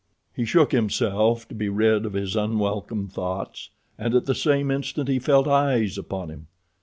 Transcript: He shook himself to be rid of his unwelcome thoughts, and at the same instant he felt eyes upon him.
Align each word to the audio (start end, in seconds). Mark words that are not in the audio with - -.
He 0.35 0.45
shook 0.45 0.71
himself 0.71 1.47
to 1.49 1.53
be 1.53 1.69
rid 1.69 2.07
of 2.07 2.13
his 2.13 2.35
unwelcome 2.35 3.07
thoughts, 3.07 3.69
and 3.99 4.15
at 4.15 4.25
the 4.25 4.33
same 4.33 4.71
instant 4.71 5.07
he 5.07 5.19
felt 5.19 5.47
eyes 5.47 5.95
upon 5.95 6.31
him. 6.31 6.47